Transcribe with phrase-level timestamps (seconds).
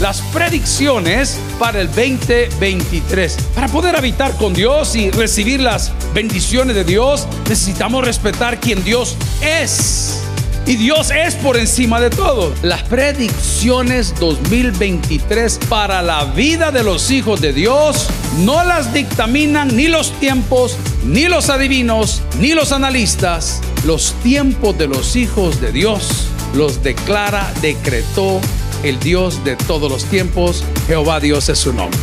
[0.00, 3.36] las predicciones para el 2023.
[3.54, 9.16] Para poder habitar con Dios y recibir las bendiciones de Dios, necesitamos respetar quien Dios
[9.42, 10.22] es.
[10.66, 12.52] Y Dios es por encima de todo.
[12.62, 18.06] Las predicciones 2023 para la vida de los hijos de Dios
[18.40, 20.76] no las dictaminan ni los tiempos,
[21.06, 23.62] ni los adivinos, ni los analistas.
[23.86, 28.38] Los tiempos de los hijos de Dios los declara, decretó
[28.82, 30.64] el Dios de todos los tiempos.
[30.86, 31.98] Jehová Dios es su nombre.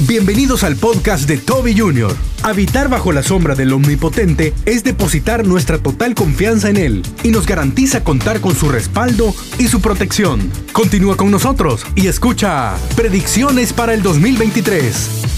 [0.00, 2.14] Bienvenidos al podcast de Toby Jr.
[2.42, 7.46] Habitar bajo la sombra del Omnipotente es depositar nuestra total confianza en Él y nos
[7.46, 10.50] garantiza contar con su respaldo y su protección.
[10.72, 15.28] Continúa con nosotros y escucha Predicciones para el 2023.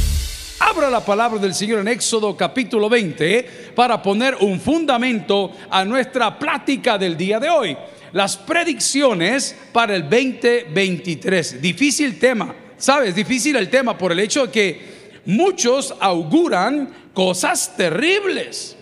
[0.60, 6.38] Abra la palabra del Señor en Éxodo capítulo 20 para poner un fundamento a nuestra
[6.38, 7.76] plática del día de hoy.
[8.14, 11.60] Las predicciones para el 2023.
[11.60, 12.54] Difícil tema
[12.84, 13.14] ¿Sabes?
[13.14, 14.78] Difícil el tema por el hecho de que
[15.24, 18.76] muchos auguran cosas terribles.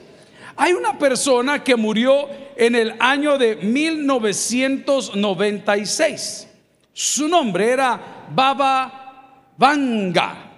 [0.57, 6.49] Hay una persona que murió en el año de 1996.
[6.93, 10.51] Su nombre era Baba Vanga.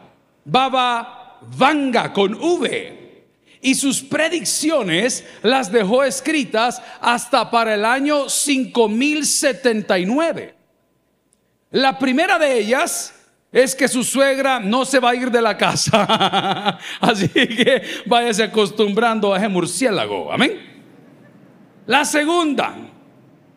[0.45, 3.04] Baba Vanga con V.
[3.65, 10.55] Y sus predicciones las dejó escritas hasta para el año 5079.
[11.71, 13.15] La primera de ellas
[13.51, 16.79] es que su suegra no se va a ir de la casa.
[17.01, 20.31] Así que váyase acostumbrando a ese murciélago.
[20.31, 20.61] Amén.
[21.87, 22.77] La segunda,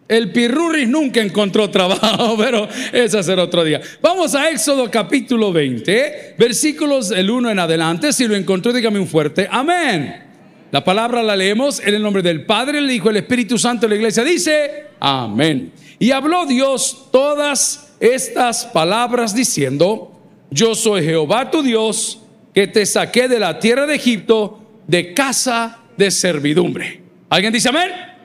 [0.08, 3.82] el Pirurris nunca encontró trabajo, pero ese será otro día.
[4.02, 8.14] Vamos a Éxodo capítulo 20, versículos del 1 en adelante.
[8.14, 10.24] Si lo encontró, dígame un fuerte amén.
[10.72, 13.90] La palabra la leemos en el nombre del Padre, el Hijo, el Espíritu Santo de
[13.90, 14.24] la iglesia.
[14.24, 15.72] Dice, amén.
[16.00, 20.20] Y habló Dios todas estas palabras diciendo,
[20.52, 22.22] yo soy Jehová tu Dios,
[22.54, 27.02] que te saqué de la tierra de Egipto, de casa de servidumbre.
[27.30, 28.17] ¿Alguien dice amén?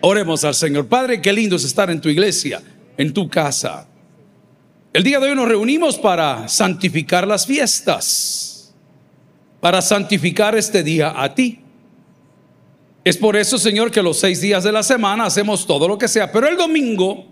[0.00, 0.86] Oremos al Señor.
[0.86, 2.62] Padre, qué lindo es estar en tu iglesia,
[2.96, 3.88] en tu casa.
[4.92, 8.74] El día de hoy nos reunimos para santificar las fiestas,
[9.60, 11.60] para santificar este día a ti.
[13.04, 16.08] Es por eso, Señor, que los seis días de la semana hacemos todo lo que
[16.08, 17.26] sea, pero el domingo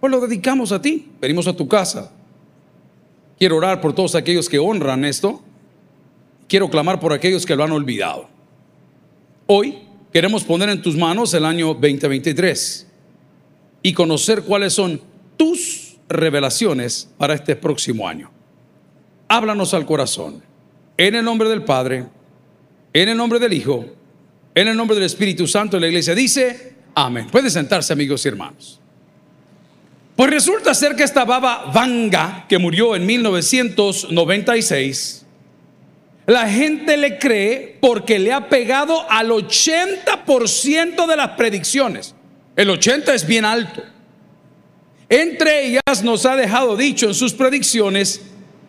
[0.00, 1.10] pues lo dedicamos a ti.
[1.20, 2.10] Venimos a tu casa.
[3.38, 5.42] Quiero orar por todos aquellos que honran esto.
[6.48, 8.28] Quiero clamar por aquellos que lo han olvidado.
[9.46, 9.78] Hoy
[10.12, 12.86] queremos poner en tus manos el año 2023
[13.82, 15.00] y conocer cuáles son
[15.36, 18.30] tus revelaciones para este próximo año.
[19.28, 20.42] Háblanos al corazón.
[20.96, 22.06] En el nombre del Padre,
[22.92, 23.86] en el nombre del Hijo,
[24.54, 27.28] en el nombre del Espíritu Santo, la iglesia dice, amén.
[27.30, 28.80] Puede sentarse amigos y hermanos.
[30.16, 35.19] Pues resulta ser que esta baba Vanga, que murió en 1996,
[36.26, 42.14] la gente le cree porque le ha pegado al 80% de las predicciones.
[42.56, 43.82] El 80 es bien alto.
[45.08, 48.20] Entre ellas nos ha dejado dicho en sus predicciones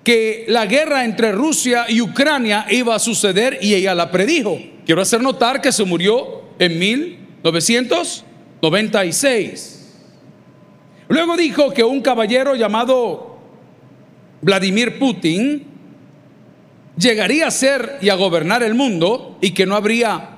[0.03, 4.59] que la guerra entre Rusia y Ucrania iba a suceder y ella la predijo.
[4.85, 9.77] Quiero hacer notar que se murió en 1996.
[11.07, 13.37] Luego dijo que un caballero llamado
[14.41, 15.70] Vladimir Putin
[17.01, 20.29] llegaría a ser y a gobernar el mundo y que no habría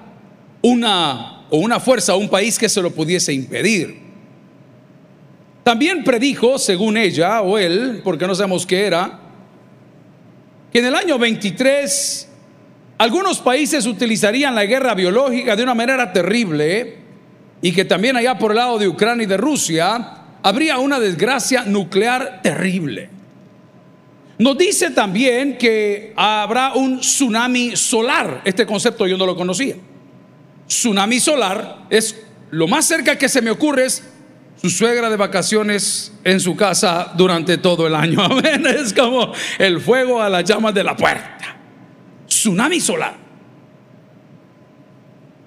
[0.61, 4.01] una o una fuerza o un país que se lo pudiese impedir.
[5.63, 9.19] También predijo, según ella o él, porque no sabemos qué era,
[10.71, 12.29] que en el año 23
[12.97, 16.97] algunos países utilizarían la guerra biológica de una manera terrible
[17.61, 21.63] y que también allá por el lado de Ucrania y de Rusia habría una desgracia
[21.65, 23.12] nuclear terrible.
[24.43, 28.41] Nos dice también que habrá un tsunami solar.
[28.43, 29.77] Este concepto yo no lo conocía.
[30.67, 32.21] Tsunami solar es
[32.51, 34.03] lo más cerca que se me ocurre es
[34.61, 38.21] su suegra de vacaciones en su casa durante todo el año.
[38.21, 38.65] Amén.
[38.67, 41.55] Es como el fuego a las llamas de la puerta.
[42.27, 43.15] Tsunami solar.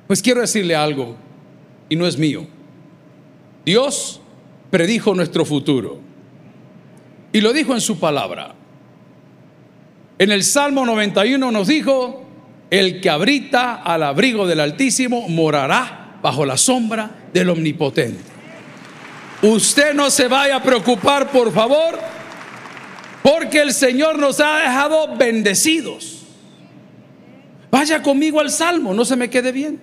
[0.06, 1.16] Pues quiero decirle algo,
[1.90, 2.46] y no es mío.
[3.62, 4.22] Dios
[4.70, 6.00] predijo nuestro futuro.
[7.30, 8.54] Y lo dijo en su palabra.
[10.18, 12.24] En el Salmo 91 nos dijo,
[12.70, 18.22] el que abrita al abrigo del Altísimo morará bajo la sombra del Omnipotente.
[19.42, 21.98] Usted no se vaya a preocupar, por favor,
[23.22, 26.22] porque el Señor nos ha dejado bendecidos.
[27.70, 29.80] Vaya conmigo al Salmo, no se me quede bien.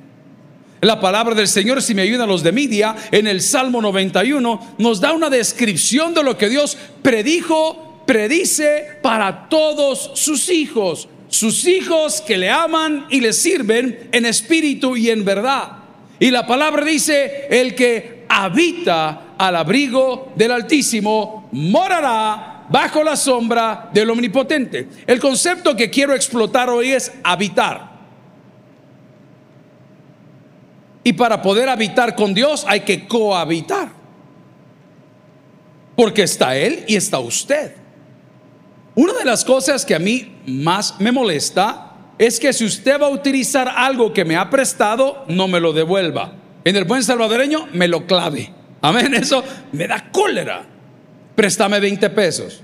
[0.81, 4.99] La palabra del Señor, si me ayudan los de media, en el Salmo 91 nos
[4.99, 12.21] da una descripción de lo que Dios predijo, predice para todos sus hijos, sus hijos
[12.21, 15.77] que le aman y le sirven en espíritu y en verdad.
[16.19, 23.89] Y la palabra dice, el que habita al abrigo del Altísimo morará bajo la sombra
[23.93, 24.87] del Omnipotente.
[25.05, 27.91] El concepto que quiero explotar hoy es habitar.
[31.03, 33.89] Y para poder habitar con Dios hay que cohabitar.
[35.95, 37.82] Porque está Él y está usted.
[38.95, 43.07] Una de las cosas que a mí más me molesta es que si usted va
[43.07, 46.33] a utilizar algo que me ha prestado, no me lo devuelva.
[46.63, 48.53] En el buen salvadoreño, me lo clave.
[48.81, 50.63] Amén, eso me da cólera.
[51.35, 52.61] Préstame 20 pesos.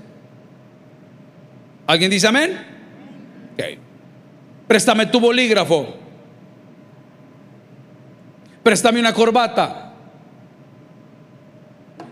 [1.87, 2.57] ¿Alguien dice amén?
[3.53, 3.63] Ok.
[4.67, 5.95] Préstame tu bolígrafo.
[8.61, 9.93] Préstame una corbata.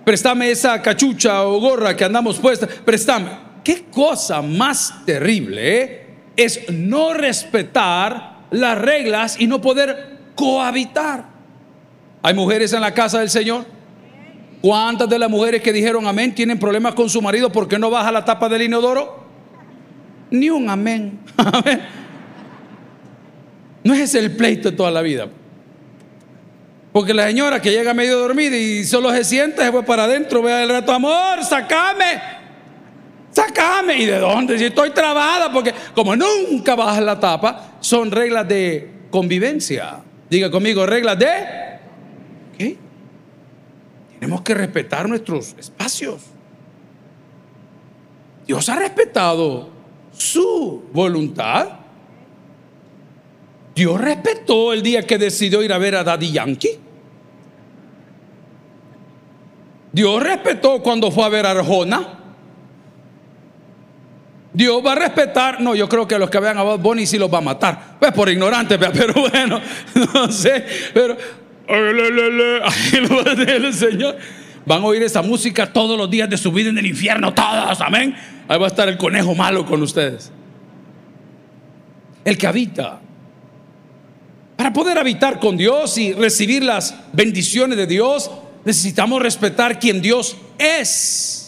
[0.04, 2.66] Préstame esa cachucha o gorra que andamos puesta.
[2.66, 3.47] Préstame.
[3.68, 6.06] Qué cosa más terrible
[6.38, 11.26] es no respetar las reglas y no poder cohabitar.
[12.22, 13.66] ¿Hay mujeres en la casa del Señor?
[14.62, 18.10] ¿Cuántas de las mujeres que dijeron amén tienen problemas con su marido porque no baja
[18.10, 19.26] la tapa del inodoro?
[20.32, 21.20] Ni un amén.
[23.84, 25.28] No es el pleito de toda la vida.
[26.94, 30.42] Porque la señora que llega medio dormida y solo se sienta, se fue para adentro,
[30.42, 32.37] vea el rato, amor, sacame,
[33.38, 33.98] sacame.
[34.00, 34.58] ¿Y de dónde?
[34.58, 40.00] Si estoy trabada, porque como nunca baja la tapa, son reglas de convivencia.
[40.30, 41.28] Diga conmigo, reglas de...
[42.58, 42.78] ¿Qué?
[44.20, 46.22] Tenemos que respetar nuestros espacios.
[48.48, 49.70] Dios ha respetado
[50.12, 51.80] su voluntad.
[53.76, 56.80] Dios respetó el día que decidió ir a ver a Daddy Yankee.
[59.92, 62.17] Dios respetó cuando fue a ver a Arjona.
[64.58, 65.62] Dios va a respetar.
[65.62, 67.98] No, yo creo que los que vean a Bunny sí los va a matar.
[68.00, 69.62] Pues por ignorantes, pero bueno,
[70.14, 70.66] no sé.
[70.96, 71.16] Pero
[71.68, 74.18] el Señor.
[74.66, 77.80] Van a oír esa música todos los días de su vida en el infierno, todos,
[77.82, 78.16] amén.
[78.48, 80.32] Ahí va a estar el conejo malo con ustedes.
[82.26, 83.00] El que habita.
[84.56, 88.32] Para poder habitar con Dios y recibir las bendiciones de Dios,
[88.66, 91.47] necesitamos respetar quien Dios es.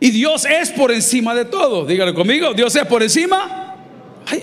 [0.00, 1.84] Y Dios es por encima de todo.
[1.84, 3.76] Dígale conmigo, Dios es por encima.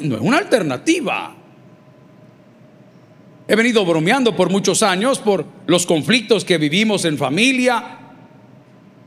[0.01, 1.36] No es una alternativa.
[3.48, 7.98] He venido bromeando por muchos años por los conflictos que vivimos en familia,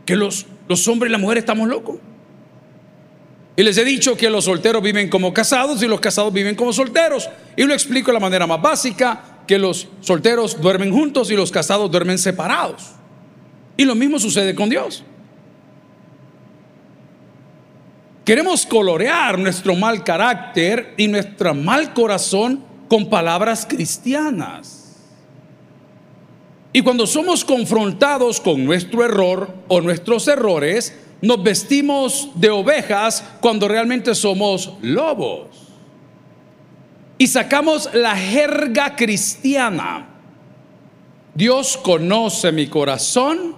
[0.05, 1.97] que los, los hombres y las mujeres estamos locos.
[3.55, 6.73] Y les he dicho que los solteros viven como casados y los casados viven como
[6.73, 7.29] solteros.
[7.56, 11.50] Y lo explico de la manera más básica que los solteros duermen juntos y los
[11.50, 12.93] casados duermen separados.
[13.76, 15.05] Y lo mismo sucede con Dios.
[18.31, 25.00] Queremos colorear nuestro mal carácter y nuestro mal corazón con palabras cristianas.
[26.73, 33.67] Y cuando somos confrontados con nuestro error o nuestros errores, nos vestimos de ovejas cuando
[33.67, 35.49] realmente somos lobos
[37.19, 40.09] y sacamos la jerga cristiana.
[41.35, 43.56] Dios conoce mi corazón,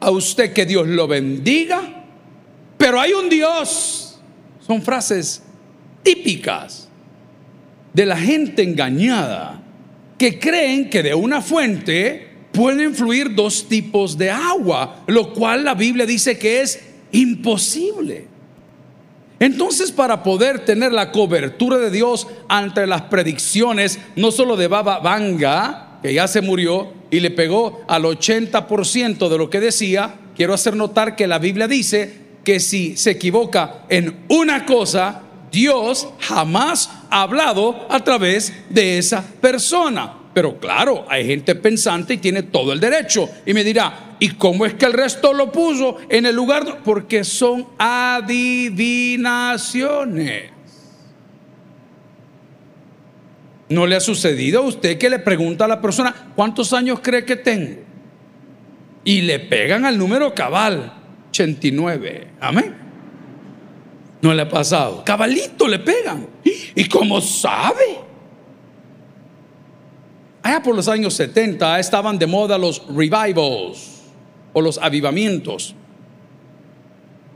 [0.00, 2.03] a usted que Dios lo bendiga,
[2.76, 4.18] pero hay un Dios.
[4.66, 5.42] Son frases
[6.02, 6.88] típicas
[7.92, 9.62] de la gente engañada
[10.18, 15.74] que creen que de una fuente pueden fluir dos tipos de agua, lo cual la
[15.74, 16.80] Biblia dice que es
[17.12, 18.28] imposible.
[19.40, 25.00] Entonces, para poder tener la cobertura de Dios ante las predicciones, no solo de Baba
[25.00, 30.54] Vanga, que ya se murió y le pegó al 80% de lo que decía, quiero
[30.54, 36.90] hacer notar que la Biblia dice que si se equivoca en una cosa, Dios jamás
[37.10, 40.18] ha hablado a través de esa persona.
[40.34, 43.30] Pero claro, hay gente pensante y tiene todo el derecho.
[43.46, 46.80] Y me dirá, ¿y cómo es que el resto lo puso en el lugar?
[46.84, 50.50] Porque son adivinaciones.
[53.68, 57.24] ¿No le ha sucedido a usted que le pregunta a la persona, ¿cuántos años cree
[57.24, 57.76] que tengo?
[59.04, 61.03] Y le pegan al número cabal,
[61.34, 62.28] 89.
[62.40, 62.74] Amén.
[64.22, 65.02] No le ha pasado.
[65.04, 66.28] Cabalito le pegan.
[66.74, 67.98] ¿Y cómo sabe?
[70.42, 74.02] Allá por los años 70 estaban de moda los revivals
[74.52, 75.74] o los avivamientos.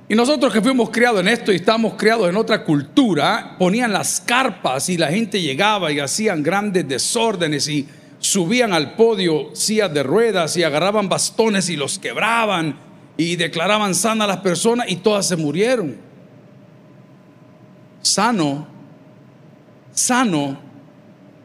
[0.08, 4.20] Y nosotros que fuimos criados en esto y estábamos criados en otra cultura, ponían las
[4.20, 7.86] carpas y la gente llegaba y hacían grandes desórdenes y
[8.18, 12.87] subían al podio sillas de ruedas y agarraban bastones y los quebraban
[13.18, 15.96] y declaraban sana a las personas y todas se murieron.
[18.00, 18.68] Sano,
[19.92, 20.58] sano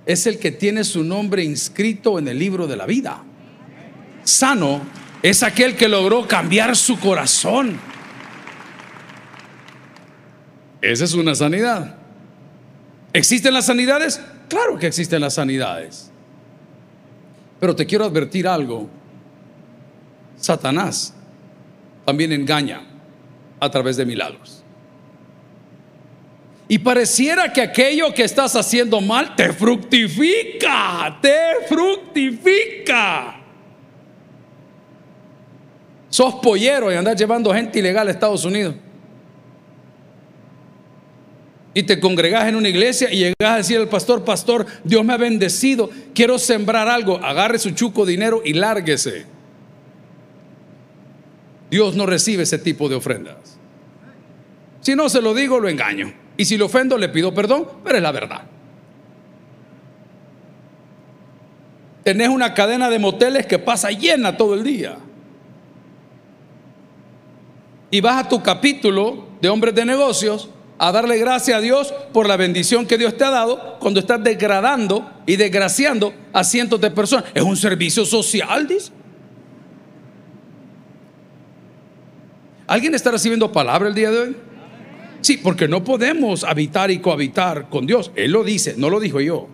[0.06, 3.24] es el que tiene su nombre inscrito en el libro de la vida.
[4.24, 4.82] Sano
[5.24, 7.80] es aquel que logró cambiar su corazón.
[10.80, 11.96] Esa es una sanidad.
[13.14, 14.22] ¿Existen las sanidades?
[14.48, 16.12] Claro que existen las sanidades.
[17.60, 18.88] Pero te quiero advertir algo.
[20.38, 21.16] Satanás
[22.06, 22.82] también engaña
[23.60, 24.64] a través de milagros.
[26.68, 33.40] Y pareciera que aquello que estás haciendo mal te fructifica, te fructifica.
[36.10, 38.76] Sos pollero y andás llevando gente ilegal a Estados Unidos.
[41.74, 45.14] Y te congregás en una iglesia y llegas a decir al pastor, pastor, Dios me
[45.14, 49.33] ha bendecido, quiero sembrar algo, agarre su chuco dinero y lárguese.
[51.74, 53.58] Dios no recibe ese tipo de ofrendas.
[54.82, 56.14] Si no se lo digo, lo engaño.
[56.38, 58.44] Y si lo ofendo, le pido perdón, pero es la verdad.
[62.04, 64.98] Tenés una cadena de moteles que pasa llena todo el día.
[67.90, 72.28] Y vas a tu capítulo de hombres de negocios a darle gracias a Dios por
[72.28, 76.92] la bendición que Dios te ha dado cuando estás degradando y desgraciando a cientos de
[76.92, 77.26] personas.
[77.34, 78.92] Es un servicio social, dice.
[82.68, 84.36] ¿Alguien está recibiendo palabra el día de hoy?
[85.22, 88.12] Sí, porque no podemos habitar y cohabitar con Dios.
[88.16, 89.48] Él lo dice, no lo dijo yo.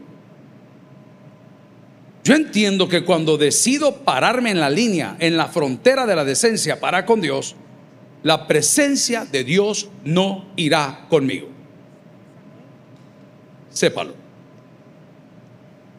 [2.24, 6.80] Yo entiendo que cuando decido pararme en la línea, en la frontera de la decencia
[6.80, 7.56] para con Dios,
[8.24, 11.48] la presencia de Dios no irá conmigo.
[13.70, 14.29] Sépalo.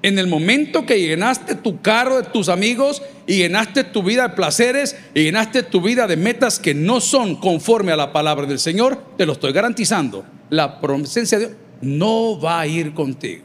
[0.02, 4.34] En el momento que llenaste tu carro de tus amigos y llenaste tu vida de
[4.34, 8.58] placeres y llenaste tu vida de metas que no son conforme a la palabra del
[8.58, 13.44] Señor, te lo estoy garantizando, la presencia de Dios no va a ir contigo.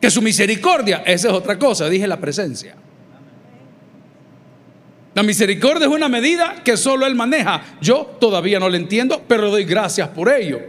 [0.00, 2.74] Que su misericordia, esa es otra cosa, dije la presencia.
[5.14, 7.76] La misericordia es una medida que solo Él maneja.
[7.80, 10.60] Yo todavía no la entiendo, pero doy gracias por ello.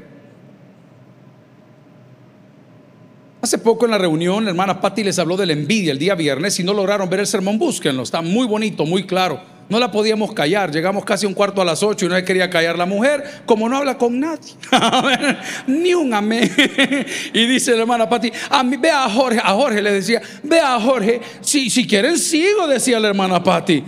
[3.41, 6.13] Hace poco en la reunión, la hermana Patti les habló de la envidia el día
[6.13, 6.53] viernes.
[6.53, 8.03] Si no lograron ver el sermón, búsquenlo.
[8.03, 9.41] Está muy bonito, muy claro.
[9.67, 10.71] No la podíamos callar.
[10.71, 13.77] Llegamos casi un cuarto a las ocho y no quería callar la mujer, como no
[13.77, 14.53] habla con nadie.
[15.67, 16.51] Ni un amén.
[17.33, 20.59] y dice la hermana Patti, a mí, ve a Jorge, a Jorge le decía, ve
[20.59, 23.83] a Jorge, si, si quieren sigo, decía la hermana Patti.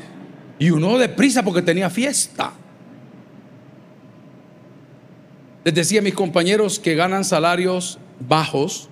[0.57, 2.53] Y uno deprisa porque tenía fiesta.
[5.63, 8.89] Les decía a mis compañeros que ganan salarios bajos,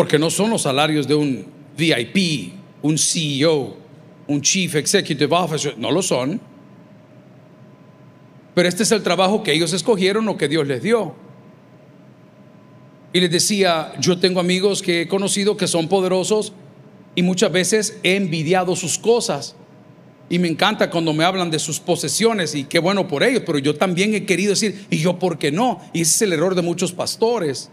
[0.00, 1.44] porque no son los salarios de un
[1.76, 3.76] VIP, un CEO,
[4.28, 6.40] un Chief Executive Officer, no lo son.
[8.54, 11.14] Pero este es el trabajo que ellos escogieron o que Dios les dio.
[13.12, 16.54] Y les decía, yo tengo amigos que he conocido que son poderosos
[17.14, 19.54] y muchas veces he envidiado sus cosas.
[20.30, 23.58] Y me encanta cuando me hablan de sus posesiones y qué bueno por ellos, pero
[23.58, 25.78] yo también he querido decir, ¿y yo por qué no?
[25.92, 27.70] Y ese es el error de muchos pastores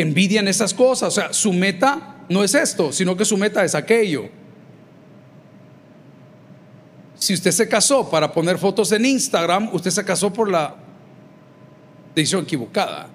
[0.00, 1.08] envidian esas cosas.
[1.08, 4.28] O sea, su meta no es esto, sino que su meta es aquello.
[7.14, 10.74] Si usted se casó para poner fotos en Instagram, usted se casó por la
[12.14, 13.08] decisión equivocada.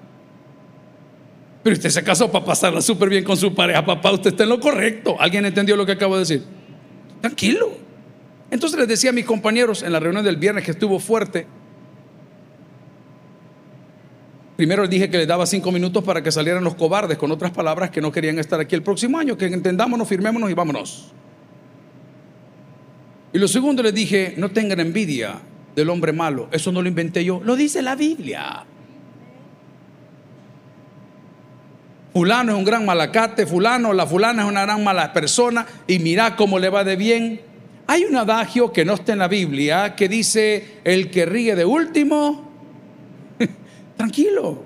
[1.64, 4.50] Pero usted se casó para pasarla súper bien con su pareja, papá, usted está en
[4.50, 5.16] lo correcto.
[5.20, 6.44] ¿Alguien entendió lo que acabo de decir?
[7.22, 7.72] Tranquilo.
[8.52, 11.48] Entonces les decía a mis compañeros en la reunión del viernes que estuvo fuerte,
[14.56, 17.90] Primero dije que les daba cinco minutos para que salieran los cobardes, con otras palabras
[17.90, 21.12] que no querían estar aquí el próximo año, que entendámonos, firmémonos y vámonos.
[23.34, 25.40] Y lo segundo les dije, no tengan envidia
[25.76, 28.66] del hombre malo, eso no lo inventé yo, lo dice la Biblia.
[32.14, 36.36] Fulano es un gran malacate, fulano, la fulana es una gran mala persona y mira
[36.36, 37.42] cómo le va de bien.
[37.88, 41.66] Hay un adagio que no está en la Biblia que dice, el que ríe de
[41.66, 42.53] último,
[43.98, 44.64] tranquilo.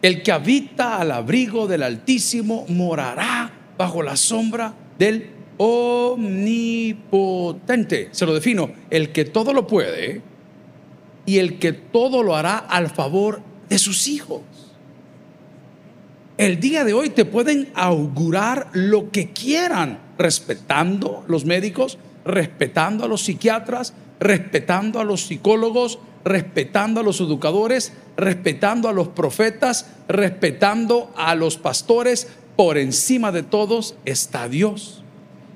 [0.00, 8.08] El que habita al abrigo del Altísimo morará bajo la sombra del omnipotente.
[8.12, 10.22] Se lo defino, el que todo lo puede
[11.26, 14.42] y el que todo lo hará al favor de sus hijos.
[16.38, 23.08] El día de hoy te pueden augurar lo que quieran, respetando los médicos, respetando a
[23.08, 31.12] los psiquiatras, respetando a los psicólogos, respetando a los educadores, respetando a los profetas, respetando
[31.16, 32.28] a los pastores.
[32.56, 35.02] Por encima de todos está Dios.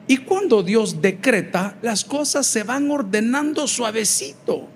[0.06, 4.68] Y cuando Dios decreta, las cosas se van ordenando suavecito.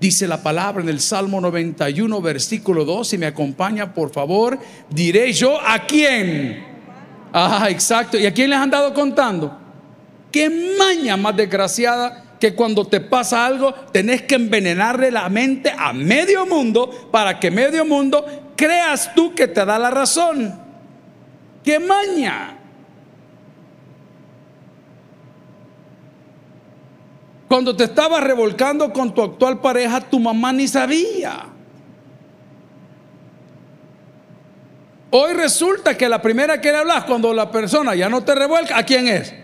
[0.00, 4.58] Dice la palabra en el Salmo 91, versículo 2, si me acompaña, por favor,
[4.88, 6.64] diré yo a quién.
[7.32, 8.16] Ah, exacto.
[8.16, 9.58] ¿Y a quién les han dado contando?
[10.30, 10.48] Qué
[10.78, 16.46] maña más desgraciada que cuando te pasa algo tenés que envenenarle la mente a medio
[16.46, 18.24] mundo para que medio mundo
[18.56, 20.60] creas tú que te da la razón.
[21.64, 22.58] ¡Qué maña!
[27.48, 31.46] Cuando te estabas revolcando con tu actual pareja, tu mamá ni sabía.
[35.10, 38.76] Hoy resulta que la primera que le hablas cuando la persona ya no te revuelca,
[38.76, 39.34] ¿a quién es?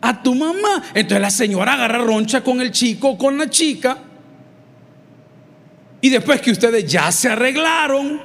[0.00, 0.82] A tu mamá.
[0.94, 3.98] Entonces la señora agarra roncha con el chico o con la chica.
[6.00, 8.20] Y después que ustedes ya se arreglaron,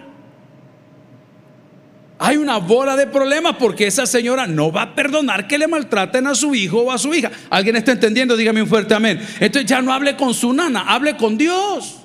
[2.19, 6.27] hay una bola de problemas porque esa señora no va a perdonar que le maltraten
[6.27, 7.31] a su hijo o a su hija.
[7.49, 8.37] ¿Alguien está entendiendo?
[8.37, 9.19] Dígame un fuerte amén.
[9.39, 11.97] Entonces ya no hable con su nana, hable con Dios.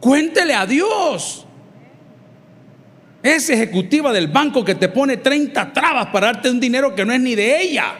[0.00, 1.46] Cuéntele a Dios.
[3.22, 7.12] Es ejecutiva del banco que te pone 30 trabas para darte un dinero que no
[7.12, 7.94] es ni de ella.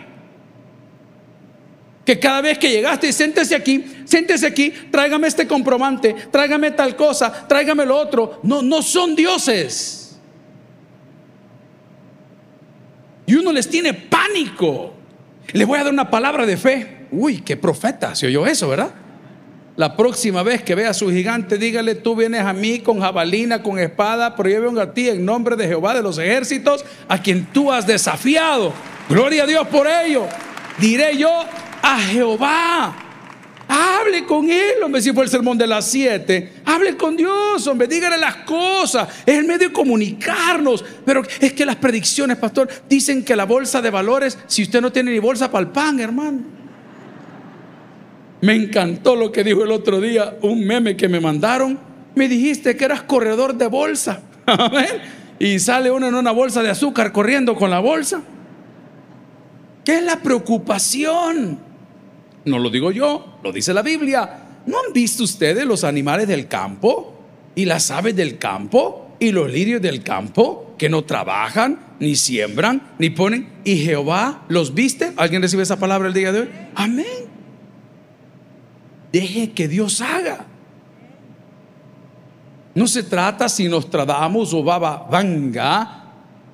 [2.05, 6.97] Que cada vez que llegaste y siéntese aquí, siéntese aquí, tráigame este comprobante, tráigame tal
[6.97, 8.41] cosa, tráigame lo otro.
[8.43, 10.19] No, no son dioses.
[13.27, 14.95] Y uno les tiene pánico.
[15.53, 17.07] Le voy a dar una palabra de fe.
[17.13, 18.93] Uy, qué profeta, se oyó eso, ¿verdad?
[19.77, 23.63] La próxima vez que vea a su gigante, dígale, tú vienes a mí con jabalina,
[23.63, 27.23] con espada, pero yo vengo a ti en nombre de Jehová de los ejércitos, a
[27.23, 28.73] quien tú has desafiado.
[29.09, 30.27] Gloria a Dios por ello.
[30.79, 31.31] Diré yo
[31.83, 32.97] a Jehová.
[33.69, 36.55] Hable con Él, hombre, si fue el sermón de las siete.
[36.65, 39.09] Hable con Dios, hombre, dígale las cosas.
[39.25, 40.85] Es el medio de comunicarnos.
[41.05, 44.91] Pero es que las predicciones, pastor, dicen que la bolsa de valores, si usted no
[44.91, 46.41] tiene ni bolsa para el pan, hermano.
[48.41, 51.79] Me encantó lo que dijo el otro día, un meme que me mandaron.
[52.15, 54.23] Me dijiste que eras corredor de bolsa.
[55.39, 58.23] y sale uno en una bolsa de azúcar corriendo con la bolsa.
[59.85, 61.59] ¿Qué es la preocupación?
[62.45, 64.45] No lo digo yo, lo dice la Biblia.
[64.67, 67.15] ¿No han visto ustedes los animales del campo
[67.55, 72.95] y las aves del campo y los lirios del campo que no trabajan, ni siembran,
[72.99, 73.49] ni ponen?
[73.65, 75.13] ¿Y Jehová los viste?
[75.17, 76.49] ¿Alguien recibe esa palabra el día de hoy?
[76.75, 77.30] Amén.
[79.13, 80.47] Deje que Dios haga.
[82.75, 86.01] No se trata si nos tratamos o Baba Vanga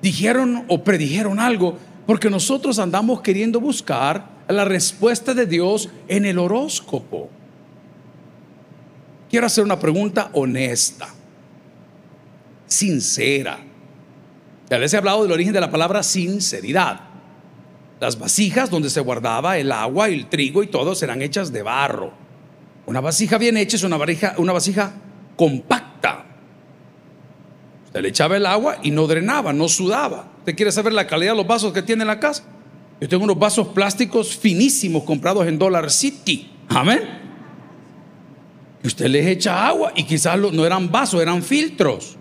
[0.01, 6.39] dijeron o predijeron algo, porque nosotros andamos queriendo buscar la respuesta de Dios en el
[6.39, 7.29] horóscopo.
[9.29, 11.09] Quiero hacer una pregunta honesta,
[12.65, 13.59] sincera.
[14.69, 17.01] Ya les he hablado del origen de la palabra sinceridad.
[17.99, 22.13] Las vasijas donde se guardaba el agua, el trigo y todo serán hechas de barro.
[22.87, 24.93] Una vasija bien hecha es una vasija, una vasija
[25.35, 26.25] compacta.
[27.85, 30.31] Usted le echaba el agua y no drenaba, no sudaba.
[30.39, 32.43] ¿Usted quiere saber la calidad de los vasos que tiene en la casa?
[33.01, 36.49] Yo tengo unos vasos plásticos finísimos comprados en Dollar City.
[36.69, 37.01] Amén.
[38.81, 42.15] Y usted les echa agua y quizás no eran vasos, eran filtros.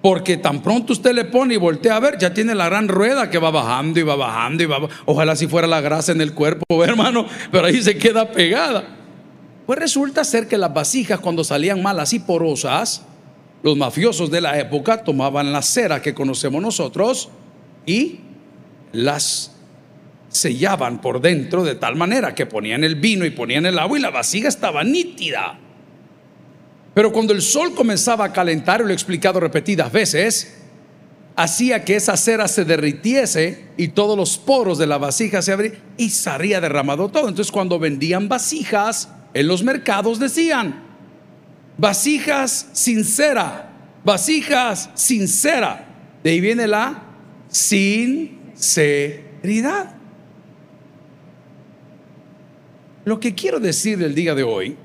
[0.00, 3.28] Porque tan pronto usted le pone y voltea a ver, ya tiene la gran rueda
[3.28, 4.88] que va bajando y va bajando y va.
[5.04, 8.95] Ojalá si fuera la grasa en el cuerpo, hermano, pero ahí se queda pegada.
[9.66, 13.02] Pues resulta ser que las vasijas, cuando salían mal así porosas,
[13.64, 17.30] los mafiosos de la época tomaban la cera que conocemos nosotros
[17.84, 18.20] y
[18.92, 19.52] las
[20.28, 24.02] sellaban por dentro de tal manera que ponían el vino y ponían el agua y
[24.02, 25.58] la vasija estaba nítida.
[26.94, 30.58] Pero cuando el sol comenzaba a calentar, y lo he explicado repetidas veces,
[31.34, 35.74] hacía que esa cera se derritiese y todos los poros de la vasija se abrían
[35.96, 37.28] y se habría derramado todo.
[37.28, 40.82] Entonces cuando vendían vasijas en los mercados decían,
[41.78, 43.70] vasijas sincera,
[44.04, 45.86] vasijas sincera.
[46.22, 47.02] De ahí viene la
[47.48, 49.94] sin sinceridad.
[53.04, 54.76] Lo que quiero decir del día de hoy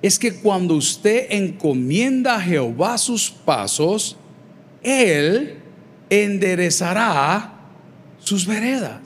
[0.00, 4.16] es que cuando usted encomienda a Jehová sus pasos,
[4.82, 5.58] Él
[6.08, 7.52] enderezará
[8.18, 9.00] sus veredas.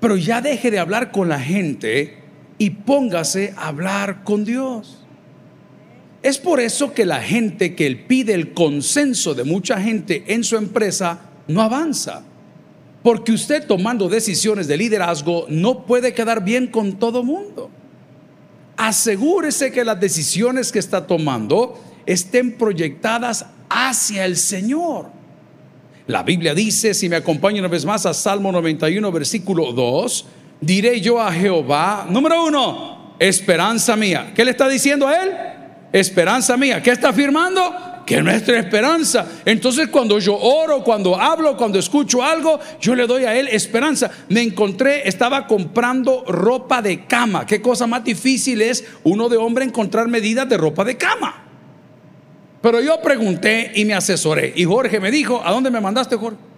[0.00, 2.21] Pero ya deje de hablar con la gente
[2.62, 4.98] y póngase a hablar con Dios.
[6.22, 10.44] Es por eso que la gente que él pide el consenso de mucha gente en
[10.44, 12.22] su empresa no avanza.
[13.02, 17.68] Porque usted tomando decisiones de liderazgo no puede quedar bien con todo mundo.
[18.76, 25.06] Asegúrese que las decisiones que está tomando estén proyectadas hacia el Señor.
[26.06, 30.26] La Biblia dice, si me acompaña una vez más a Salmo 91, versículo 2,
[30.62, 34.32] diré yo a Jehová, número uno, esperanza mía.
[34.34, 35.32] ¿Qué le está diciendo a él?
[35.92, 36.82] Esperanza mía.
[36.82, 38.02] ¿Qué está afirmando?
[38.06, 39.26] Que nuestra esperanza.
[39.44, 44.10] Entonces cuando yo oro, cuando hablo, cuando escucho algo, yo le doy a él esperanza.
[44.28, 47.44] Me encontré, estaba comprando ropa de cama.
[47.44, 51.44] ¿Qué cosa más difícil es uno de hombre encontrar medidas de ropa de cama?
[52.62, 54.52] Pero yo pregunté y me asesoré.
[54.54, 56.51] Y Jorge me dijo, ¿a dónde me mandaste, Jorge?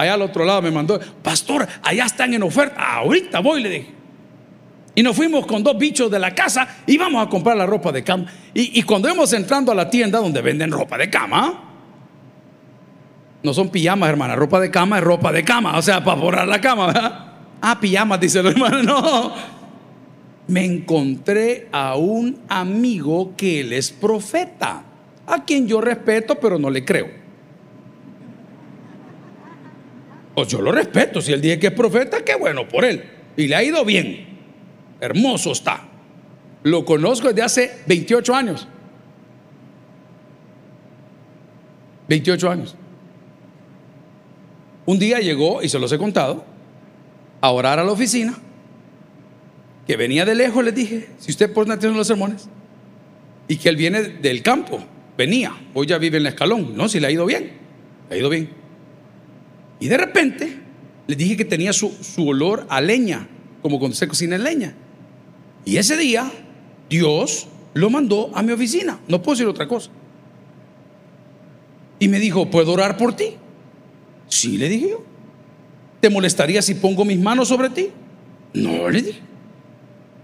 [0.00, 2.94] Allá al otro lado me mandó, pastor, allá están en oferta.
[2.96, 3.86] Ahorita voy, le dije.
[4.94, 7.92] Y nos fuimos con dos bichos de la casa y vamos a comprar la ropa
[7.92, 8.24] de cama.
[8.54, 11.64] Y, cuando hemos entrando a la tienda donde venden ropa de cama,
[13.42, 16.48] no son pijamas, hermana, ropa de cama es ropa de cama, o sea, para borrar
[16.48, 17.26] la cama, ¿verdad?
[17.60, 19.34] Ah, pijamas, dice el hermano, no.
[20.46, 24.82] Me encontré a un amigo que él es profeta
[25.26, 27.19] a quien yo respeto, pero no le creo.
[30.40, 33.04] Pues yo lo respeto, si él dice que es profeta, qué bueno por él.
[33.36, 34.26] Y le ha ido bien.
[34.98, 35.86] Hermoso está.
[36.62, 38.66] Lo conozco desde hace 28 años.
[42.08, 42.74] 28 años.
[44.86, 46.42] Un día llegó, y se los he contado,
[47.42, 48.32] a orar a la oficina,
[49.86, 52.48] que venía de lejos, le dije, si usted pone atención los sermones,
[53.46, 54.82] y que él viene del campo,
[55.18, 57.50] venía, hoy ya vive en el escalón, no, si le ha ido bien,
[58.08, 58.59] le ha ido bien.
[59.80, 60.58] Y de repente
[61.06, 63.26] le dije que tenía su, olor a leña,
[63.62, 64.74] como cuando se cocina en leña.
[65.64, 66.30] Y ese día
[66.88, 69.90] Dios lo mandó a mi oficina, no puedo decir otra cosa.
[71.98, 73.34] Y me dijo, ¿puedo orar por ti?
[74.28, 75.02] Sí, le dije yo.
[76.00, 77.88] ¿Te molestaría si pongo mis manos sobre ti?
[78.54, 79.20] No, le dije.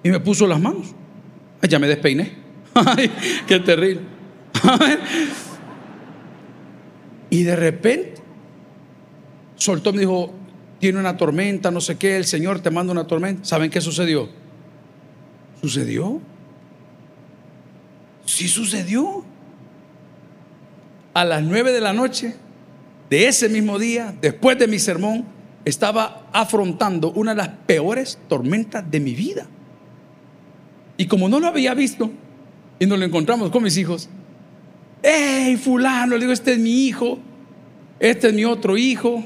[0.03, 0.87] Y me puso las manos.
[1.69, 2.33] ya me despeiné.
[2.75, 3.11] Ay,
[3.47, 4.03] qué terrible.
[7.31, 8.16] y de repente
[9.57, 10.33] soltó, me dijo,
[10.79, 13.45] tiene una tormenta, no sé qué, el Señor te manda una tormenta.
[13.45, 14.29] ¿Saben qué sucedió?
[15.61, 16.21] ¿Sucedió?
[18.25, 19.25] Sí sucedió.
[21.15, 22.37] A las nueve de la noche
[23.09, 25.25] de ese mismo día, después de mi sermón,
[25.65, 29.47] estaba afrontando una de las peores tormentas de mi vida.
[30.99, 32.11] Y como no lo había visto,
[32.79, 34.09] y nos lo encontramos con mis hijos,
[35.03, 37.19] hey, fulano, le digo, este es mi hijo,
[37.99, 39.25] este es mi otro hijo.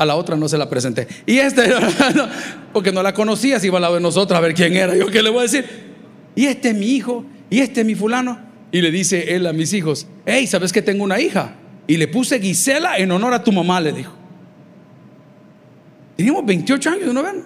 [0.00, 1.06] A la otra no se la presenté.
[1.26, 1.62] Y este,
[2.72, 4.96] porque no la conocía, si iba a la de nosotros a ver quién era.
[4.96, 5.66] Yo qué le voy a decir.
[6.34, 8.40] Y este es mi hijo, y este es mi fulano.
[8.72, 11.54] Y le dice él a mis hijos, hey, ¿sabes que tengo una hija?
[11.86, 14.14] Y le puse Gisela en honor a tu mamá, le dijo.
[16.16, 17.44] Teníamos 28 años no ven.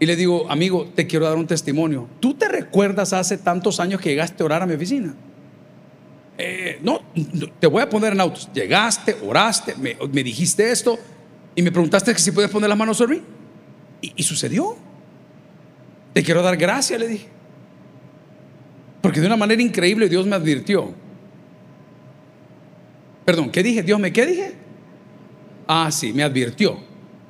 [0.00, 2.08] Y le digo, amigo, te quiero dar un testimonio.
[2.18, 5.14] ¿Tú te recuerdas hace tantos años que llegaste a orar a mi oficina?
[6.36, 7.00] Eh, no,
[7.60, 8.48] te voy a poner en autos.
[8.52, 10.98] Llegaste, oraste, me, dijiste esto
[11.54, 13.22] y me preguntaste si puedes poner las manos sobre mí.
[14.00, 14.76] Y, y sucedió.
[16.12, 17.28] Te quiero dar gracias, le dije.
[19.00, 20.94] Porque de una manera increíble Dios me advirtió.
[23.24, 23.82] Perdón, ¿qué dije?
[23.82, 24.54] Dios me, ¿qué dije?
[25.66, 26.78] Ah, sí, me advirtió.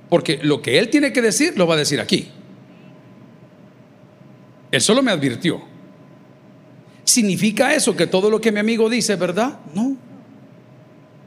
[0.08, 2.30] Porque lo que Él tiene que decir, lo va a decir aquí.
[4.70, 5.73] Él solo me advirtió.
[7.04, 9.58] ¿Significa eso que todo lo que mi amigo dice es verdad?
[9.74, 9.96] No.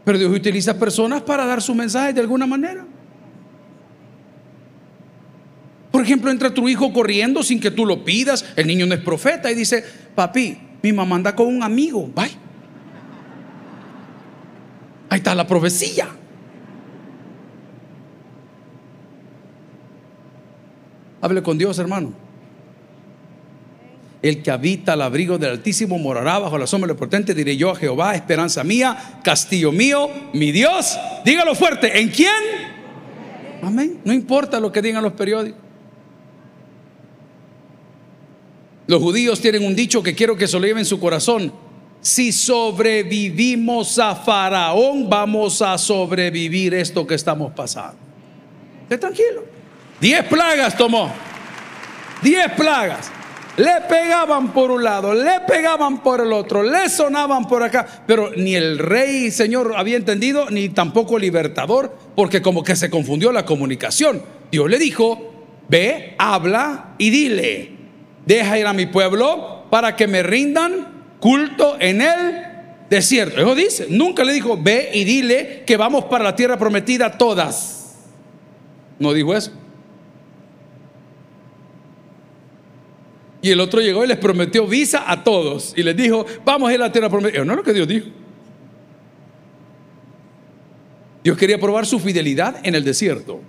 [0.03, 2.85] Pero Dios utiliza personas para dar su mensaje de alguna manera.
[5.91, 8.45] Por ejemplo, entra tu hijo corriendo sin que tú lo pidas.
[8.55, 9.83] El niño no es profeta y dice,
[10.15, 12.07] papi, mi mamá anda con un amigo.
[12.15, 12.31] Bye.
[15.09, 16.07] Ahí está la profecía.
[21.21, 22.26] Hable con Dios, hermano.
[24.21, 27.34] El que habita al abrigo del Altísimo morará bajo la sombra del potente.
[27.34, 30.97] Diré yo a Jehová, esperanza mía, castillo mío, mi Dios.
[31.23, 32.32] Dígalo fuerte, ¿en quién?
[33.62, 33.99] Amén.
[34.03, 35.62] No importa lo que digan los periódicos.
[38.88, 41.51] Los judíos tienen un dicho que quiero que se lo lleven en su corazón.
[42.01, 47.97] Si sobrevivimos a Faraón, vamos a sobrevivir esto que estamos pasando.
[48.84, 49.43] Esté tranquilo.
[49.99, 51.12] Diez plagas tomó.
[52.21, 53.12] Diez plagas.
[53.58, 58.32] Le pegaban por un lado, le pegaban por el otro, le sonaban por acá, pero
[58.36, 63.32] ni el rey, señor, había entendido, ni tampoco el libertador, porque como que se confundió
[63.32, 64.22] la comunicación.
[64.52, 65.34] Dios le dijo,
[65.67, 67.72] ve, habla y dile,
[68.28, 72.43] deja ir a mi pueblo para que me rindan culto en él
[72.89, 73.41] desierto.
[73.41, 73.88] Eso dice.
[73.89, 77.96] Nunca le dijo, ve y dile que vamos para la tierra prometida todas.
[79.00, 79.52] No dijo eso.
[83.41, 85.73] Y el otro llegó y les prometió visa a todos.
[85.76, 87.45] Y les dijo, vamos a ir a la tierra prometida.
[87.45, 88.08] No es lo que Dios dijo.
[91.23, 93.41] Dios quería probar su fidelidad en el desierto.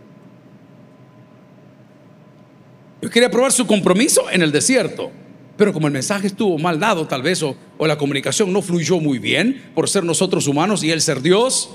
[3.00, 5.10] Dios quería probar su compromiso en el desierto.
[5.56, 9.00] Pero como el mensaje estuvo mal dado, tal vez, o, o, la comunicación no fluyó
[9.00, 11.70] muy bien por ser nosotros humanos y él ser Dios,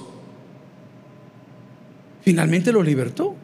[2.21, 3.35] finalmente lo libertó.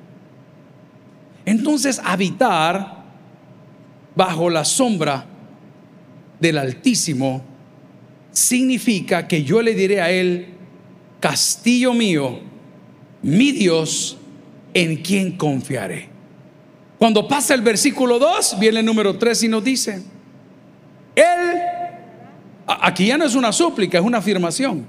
[1.45, 2.98] Entonces, habitar
[4.19, 5.23] bajo la sombra
[6.41, 7.41] del Altísimo
[8.33, 10.47] significa que yo le diré a él,
[11.21, 12.41] castillo mío,
[13.21, 14.17] mi Dios,
[14.73, 16.09] en quien confiaré.
[16.97, 20.03] Cuando pasa el versículo 2, viene el número 3 y nos dice,
[21.15, 21.61] Él,
[22.67, 24.85] aquí ya no es una súplica, es una afirmación.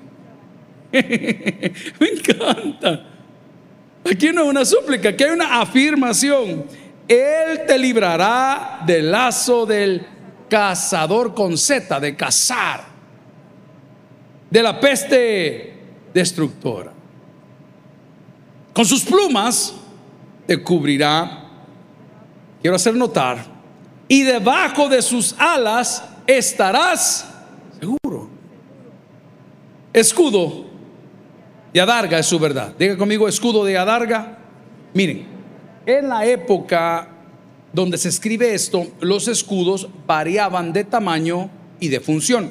[0.92, 3.06] Me encanta.
[4.10, 6.64] Aquí no es una súplica, aquí hay una afirmación.
[7.10, 10.06] Él te librará del lazo del
[10.48, 12.84] cazador con Z, de cazar,
[14.48, 15.74] de la peste
[16.14, 16.92] destructora.
[18.72, 19.74] Con sus plumas
[20.46, 21.48] te cubrirá,
[22.62, 23.44] quiero hacer notar,
[24.06, 27.28] y debajo de sus alas estarás
[27.80, 28.30] seguro.
[29.92, 30.66] Escudo
[31.72, 32.72] de adarga es su verdad.
[32.78, 34.38] Diga conmigo, escudo de adarga.
[34.94, 35.29] Miren,
[35.98, 37.08] en la época
[37.72, 42.50] donde se escribe esto, los escudos variaban de tamaño y de función.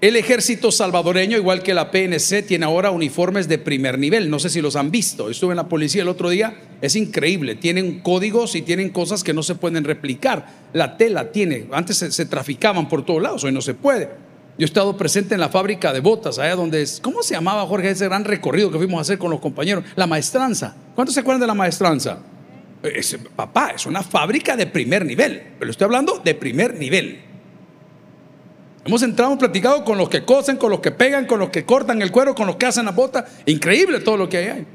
[0.00, 4.28] El ejército salvadoreño, igual que la PNC, tiene ahora uniformes de primer nivel.
[4.28, 5.30] No sé si los han visto.
[5.30, 6.56] Estuve en la policía el otro día.
[6.80, 7.54] Es increíble.
[7.54, 10.48] Tienen códigos y tienen cosas que no se pueden replicar.
[10.72, 11.68] La tela tiene.
[11.70, 13.44] Antes se, se traficaban por todos lados.
[13.44, 14.08] Hoy no se puede.
[14.58, 17.00] Yo he estado presente en la fábrica de botas, allá donde es.
[17.00, 19.84] ¿Cómo se llamaba, Jorge, ese gran recorrido que fuimos a hacer con los compañeros?
[19.96, 20.74] La maestranza.
[20.94, 22.18] ¿Cuántos se acuerdan de la maestranza?
[22.82, 25.42] Es, papá, es una fábrica de primer nivel.
[25.58, 27.22] Pero estoy hablando de primer nivel.
[28.84, 31.64] Hemos entrado, hemos platicado con los que cosen, con los que pegan, con los que
[31.64, 33.24] cortan el cuero, con los que hacen la bota.
[33.46, 34.66] Increíble todo lo que hay ahí.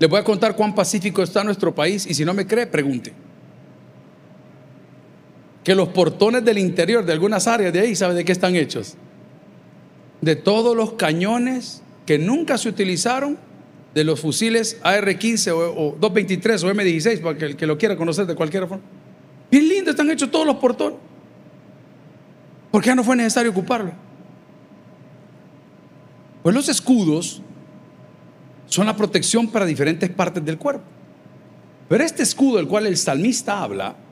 [0.00, 3.12] Les voy a contar cuán pacífico está nuestro país y si no me cree, pregunte.
[5.68, 8.94] Que los portones del interior de algunas áreas de ahí, ¿sabe de qué están hechos?
[10.22, 13.36] De todos los cañones que nunca se utilizaron
[13.92, 17.98] de los fusiles AR-15 o, o, 223 o M16, para que el que lo quiera
[17.98, 18.82] conocer de cualquier forma.
[19.50, 20.98] Bien lindo están hechos todos los portones.
[22.70, 23.92] Porque ya no fue necesario ocuparlo.
[26.44, 27.42] Pues los escudos
[28.64, 30.84] son la protección para diferentes partes del cuerpo.
[31.90, 34.07] Pero este escudo del cual el salmista habla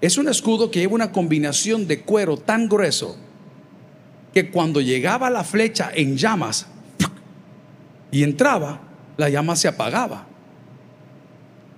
[0.00, 3.16] es un escudo que lleva una combinación de cuero tan grueso
[4.32, 6.66] que cuando llegaba la flecha en llamas
[8.10, 8.80] y entraba,
[9.16, 10.26] la llama se apagaba.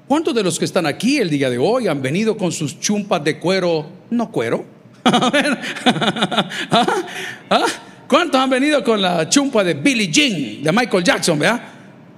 [0.06, 3.24] ¿Cuántos de los que están aquí el día de hoy han venido con sus chumpas
[3.24, 4.64] de cuero, no cuero?
[5.04, 6.86] ¿Ah?
[7.50, 7.66] ¿Ah?
[8.12, 11.40] ¿Cuántos han venido con la chumpa de Billie Jean, de Michael Jackson.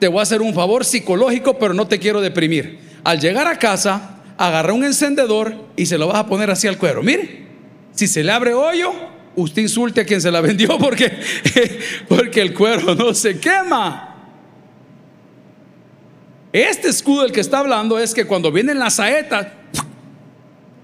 [0.00, 2.80] Te voy a hacer un favor psicológico, pero no te quiero deprimir.
[3.04, 6.78] Al llegar a casa, agarra un encendedor y se lo vas a poner así al
[6.78, 7.02] cuero.
[7.02, 7.46] Mire,
[7.92, 8.92] si se le abre hoyo,
[9.36, 11.12] usted insulte a quien se la vendió porque,
[12.08, 14.10] porque el cuero no se quema.
[16.52, 19.48] Este escudo del que está hablando es que cuando vienen las saetas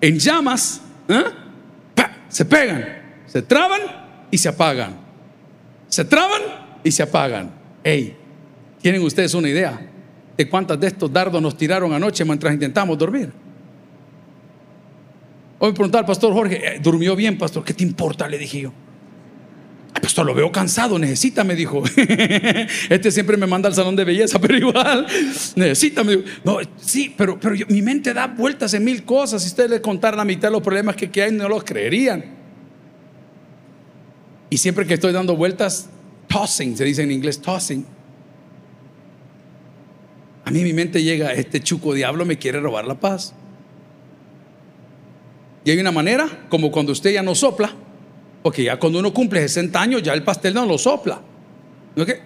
[0.00, 1.24] en llamas, ¿eh?
[2.28, 3.80] se pegan, se traban
[4.30, 4.96] y se apagan.
[5.88, 6.42] Se traban
[6.82, 7.52] y se apagan.
[7.84, 8.16] Hey,
[8.80, 9.89] ¿tienen ustedes una idea
[10.48, 13.32] cuántas de estos dardos nos tiraron anoche mientras intentamos dormir?
[15.58, 17.62] Hoy me preguntaba al pastor Jorge, eh, ¿durmió bien, pastor?
[17.64, 18.26] ¿Qué te importa?
[18.28, 18.72] Le dije yo.
[20.00, 21.82] Pastor, lo veo cansado, necesita, me dijo.
[22.88, 25.06] Este siempre me manda al salón de belleza, pero igual,
[25.56, 26.28] necesita, me dijo.
[26.44, 29.42] No, sí, pero, pero yo, mi mente da vueltas en mil cosas.
[29.42, 32.24] Si ustedes les contaran la mitad de los problemas que hay, no los creerían.
[34.48, 35.90] Y siempre que estoy dando vueltas,
[36.28, 37.84] tossing, se dice en inglés, tossing.
[40.50, 43.32] A mí mi mente llega, este chuco diablo me quiere robar la paz.
[45.64, 47.70] Y hay una manera, como cuando usted ya no sopla,
[48.42, 51.20] porque ya cuando uno cumple 60 años, ya el pastel no lo sopla.
[51.94, 52.20] ¿No qué?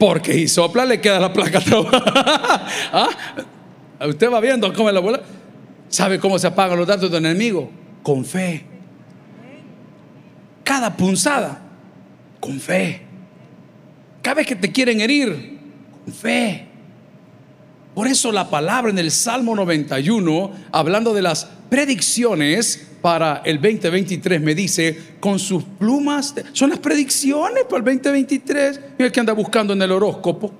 [0.00, 1.60] Porque si sopla le queda la placa
[2.92, 3.08] ¿Ah?
[4.04, 5.22] Usted va viendo cómo la bola.
[5.88, 7.70] ¿Sabe cómo se apagan los datos del enemigo?
[8.02, 8.64] Con fe.
[10.64, 11.62] Cada punzada,
[12.40, 13.05] con fe.
[14.26, 15.56] Cada vez que te quieren herir,
[16.04, 16.66] con fe.
[17.94, 24.40] Por eso la palabra en el Salmo 91, hablando de las predicciones para el 2023,
[24.40, 28.80] me dice, con sus plumas, son las predicciones para el 2023.
[28.98, 30.52] Mira que anda buscando en el horóscopo.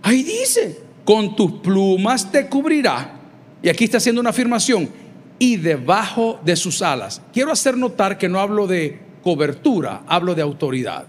[0.00, 3.20] Ahí dice, con tus plumas te cubrirá.
[3.62, 4.88] Y aquí está haciendo una afirmación,
[5.38, 7.20] y debajo de sus alas.
[7.34, 11.04] Quiero hacer notar que no hablo de cobertura, hablo de autoridad.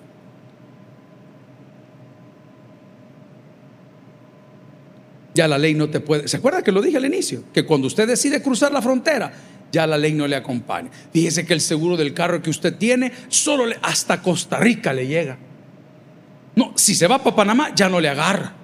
[5.37, 6.27] Ya la ley no te puede.
[6.27, 7.43] ¿Se acuerda que lo dije al inicio?
[7.53, 9.31] Que cuando usted decide cruzar la frontera,
[9.71, 10.89] ya la ley no le acompaña.
[11.13, 15.37] Fíjese que el seguro del carro que usted tiene, solo hasta Costa Rica le llega.
[16.55, 18.55] No, si se va para Panamá, ya no le agarra.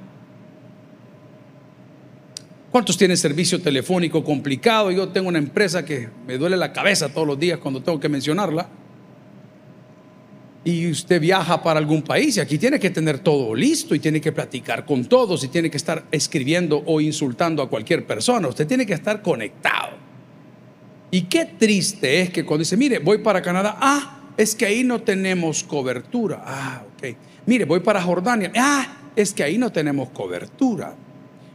[2.72, 4.90] ¿Cuántos tienen servicio telefónico complicado?
[4.90, 8.10] Yo tengo una empresa que me duele la cabeza todos los días cuando tengo que
[8.10, 8.68] mencionarla.
[10.66, 14.22] Y usted viaja para algún país y aquí tiene que tener todo listo y tiene
[14.22, 18.48] que platicar con todos y tiene que estar escribiendo o insultando a cualquier persona.
[18.48, 19.98] Usted tiene que estar conectado.
[21.12, 24.84] Y qué triste es que cuando dice, mire, voy para Canadá, ah, es que ahí
[24.84, 26.42] no tenemos cobertura.
[26.46, 27.16] Ah, ok.
[27.46, 30.96] Mire, voy para Jordania, ah, es que ahí no tenemos cobertura.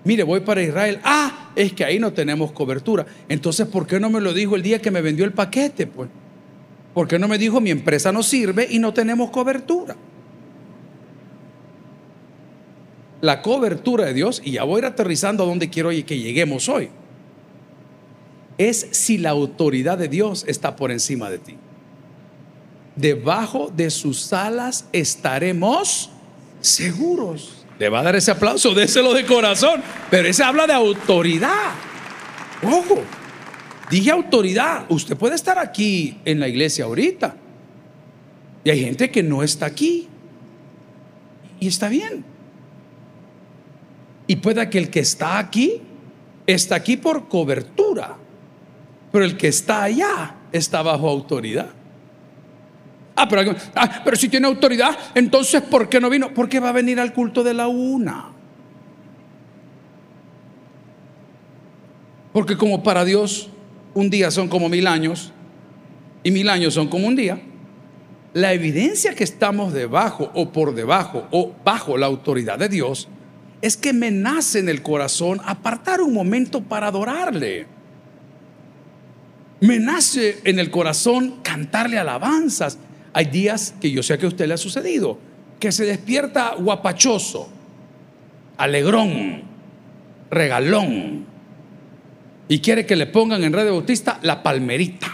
[0.04, 1.00] Mire, voy para Israel.
[1.02, 3.04] Ah, es que ahí no tenemos cobertura.
[3.28, 5.86] Entonces, ¿por qué no me lo dijo el día que me vendió el paquete?
[5.86, 6.08] Pues,
[6.94, 9.96] ¿por qué no me dijo mi empresa no sirve y no tenemos cobertura?
[13.20, 16.68] La cobertura de Dios, y ya voy a ir aterrizando a donde quiero que lleguemos
[16.68, 16.90] hoy,
[18.58, 21.56] es si la autoridad de Dios está por encima de ti.
[22.96, 26.10] Debajo de sus alas estaremos
[26.60, 27.64] seguros.
[27.78, 29.80] Le va a dar ese aplauso, déselo de corazón.
[30.10, 31.70] Pero ese habla de autoridad.
[32.62, 33.02] Ojo,
[33.90, 34.86] dije autoridad.
[34.88, 37.36] Usted puede estar aquí en la iglesia ahorita.
[38.64, 40.08] Y hay gente que no está aquí.
[41.60, 42.24] Y está bien.
[44.26, 45.80] Y puede que el que está aquí
[46.46, 48.16] está aquí por cobertura.
[49.10, 51.70] Pero el que está allá está bajo autoridad.
[53.16, 56.32] Ah pero, ah, pero si tiene autoridad, entonces ¿por qué no vino?
[56.32, 58.32] Porque va a venir al culto de la una.
[62.32, 63.50] Porque como para Dios
[63.94, 65.32] un día son como mil años
[66.22, 67.40] y mil años son como un día,
[68.34, 73.08] la evidencia que estamos debajo o por debajo o bajo la autoridad de Dios
[73.62, 77.66] es que me nace en el corazón apartar un momento para adorarle.
[79.60, 82.78] Me nace en el corazón cantarle alabanzas.
[83.12, 85.18] Hay días que yo sé que a usted le ha sucedido,
[85.58, 87.48] que se despierta guapachoso,
[88.56, 89.42] alegrón,
[90.30, 91.26] regalón,
[92.48, 95.06] y quiere que le pongan en Radio Bautista la palmerita.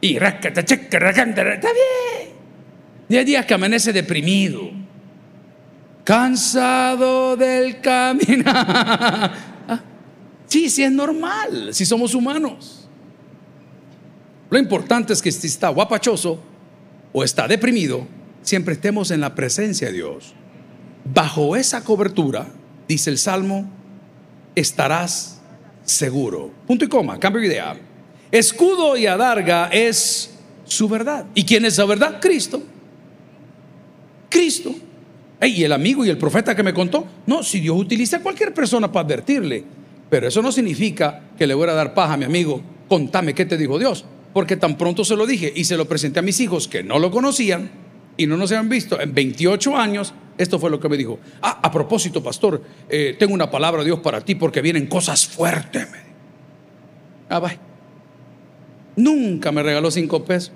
[0.00, 3.18] Y está bien.
[3.18, 4.70] Hay días que amanece deprimido,
[6.04, 8.44] cansado del camino.
[8.46, 9.80] Ah,
[10.46, 12.88] sí, sí es normal, si somos humanos.
[14.50, 16.42] Lo importante es que si está guapachoso
[17.12, 18.06] o está deprimido,
[18.42, 20.34] siempre estemos en la presencia de Dios.
[21.04, 22.48] Bajo esa cobertura,
[22.88, 23.70] dice el Salmo,
[24.54, 25.40] estarás
[25.84, 26.50] seguro.
[26.66, 27.76] Punto y coma, cambio de idea.
[28.30, 30.34] Escudo y adarga es
[30.64, 31.26] su verdad.
[31.34, 32.18] ¿Y quién es la verdad?
[32.20, 32.62] Cristo.
[34.28, 34.74] Cristo.
[35.42, 38.54] y el amigo y el profeta que me contó, no, si Dios utiliza a cualquier
[38.54, 39.64] persona para advertirle,
[40.08, 43.44] pero eso no significa que le voy a dar paja a mi amigo, contame qué
[43.44, 46.40] te dijo Dios porque tan pronto se lo dije y se lo presenté a mis
[46.40, 47.70] hijos que no lo conocían
[48.16, 51.18] y no nos habían visto en 28 años, esto fue lo que me dijo.
[51.40, 55.26] Ah, a propósito, pastor, eh, tengo una palabra de Dios para ti porque vienen cosas
[55.26, 55.88] fuertes.
[57.28, 57.58] Ah, bye.
[58.96, 60.52] Nunca me regaló cinco pesos.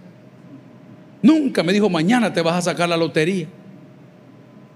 [1.23, 3.47] Nunca me dijo, mañana te vas a sacar la lotería.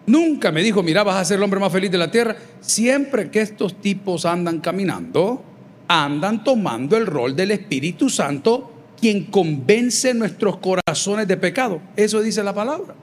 [0.06, 2.36] Nunca me dijo, mira, vas a ser el hombre más feliz de la tierra.
[2.60, 5.44] Siempre que estos tipos andan caminando,
[5.86, 11.80] andan tomando el rol del Espíritu Santo quien convence nuestros corazones de pecado.
[11.96, 12.94] Eso dice la palabra.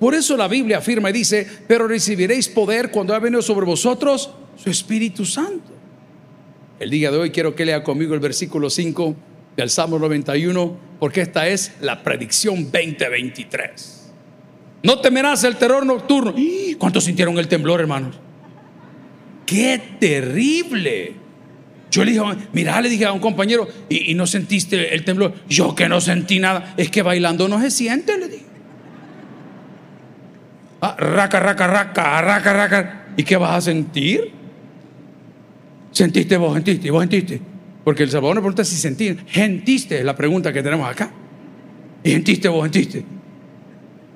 [0.00, 4.30] Por eso la Biblia afirma y dice, pero recibiréis poder cuando ha venido sobre vosotros
[4.56, 5.70] su Espíritu Santo.
[6.80, 9.14] El día de hoy quiero que lea conmigo el versículo 5
[9.58, 14.10] del Salmo 91, porque esta es la predicción 2023.
[14.84, 16.34] No temerás el terror nocturno.
[16.78, 18.16] ¿Cuántos sintieron el temblor, hermanos?
[19.44, 21.12] ¡Qué terrible!
[21.90, 22.24] Yo le dije,
[22.54, 25.34] mira, le dije a un compañero, ¿y, no sentiste el temblor?
[25.46, 28.49] Yo que no sentí nada, es que bailando no se siente, le dije.
[30.80, 33.04] Ah, raca, raca, raca, raca, raca.
[33.16, 34.32] ¿Y qué vas a sentir?
[35.90, 37.40] ¿Sentiste vos, sentiste, vos sentiste?
[37.84, 39.16] Porque el Salvador nos pregunta si sentí.
[39.30, 39.98] ¿Sentiste?
[39.98, 41.10] Es la pregunta que tenemos acá.
[42.02, 43.04] ¿Y sentiste vos, sentiste?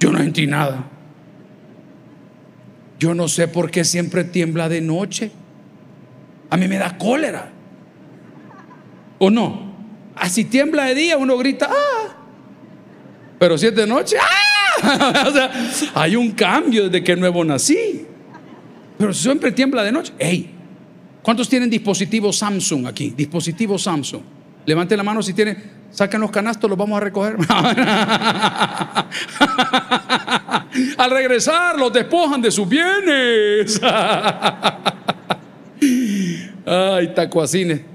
[0.00, 0.84] Yo no sentí nada.
[2.98, 5.30] Yo no sé por qué siempre tiembla de noche.
[6.50, 7.50] A mí me da cólera.
[9.18, 9.74] ¿O no?
[10.16, 12.16] Así tiembla de día, uno grita, ¡ah!
[13.38, 14.53] Pero si es de noche, ¡ah!
[15.28, 15.50] o sea,
[15.94, 18.06] hay un cambio desde que nuevo nací.
[18.98, 20.12] Pero siempre tiembla de noche.
[20.18, 20.50] ¡Ey!
[21.22, 23.14] ¿Cuántos tienen dispositivos Samsung aquí?
[23.16, 24.22] Dispositivos Samsung.
[24.66, 25.84] Levanten la mano si tienen.
[25.90, 27.36] Saquen los canastos, los vamos a recoger.
[30.98, 33.80] Al regresar, los despojan de sus bienes.
[36.66, 37.93] Ay, tacuacines.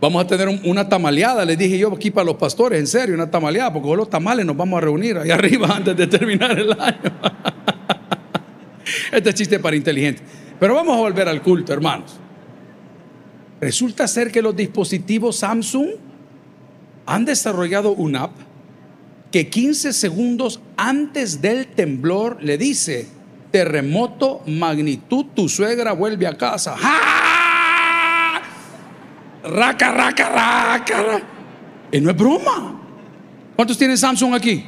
[0.00, 3.30] Vamos a tener una tamaleada, les dije yo aquí para los pastores, en serio, una
[3.30, 6.72] tamaleada, porque con los tamales nos vamos a reunir ahí arriba antes de terminar el
[6.72, 7.00] año.
[9.10, 10.22] Este chiste para inteligente.
[10.60, 12.18] Pero vamos a volver al culto, hermanos.
[13.60, 15.88] Resulta ser que los dispositivos Samsung
[17.06, 18.32] han desarrollado una app
[19.30, 23.06] que 15 segundos antes del temblor le dice,
[23.50, 26.76] terremoto, magnitud, tu suegra vuelve a casa.
[26.76, 27.15] ¡Ja!
[29.46, 31.22] Raca, raca, raca.
[31.92, 32.80] Y no es broma.
[33.54, 34.64] ¿Cuántos tienen Samsung aquí?